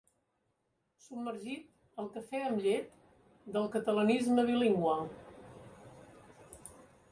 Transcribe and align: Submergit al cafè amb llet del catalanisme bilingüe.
Submergit 1.07 1.67
al 2.03 2.07
cafè 2.15 2.41
amb 2.45 2.65
llet 2.69 2.97
del 3.59 3.69
catalanisme 3.77 4.49
bilingüe. 4.51 4.97